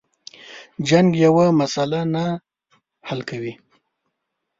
جنگ 0.89 1.09
یوه 1.25 1.45
مسله 1.59 2.01
نه 2.13 2.25
حل 3.07 3.19
کوي. 3.29 3.53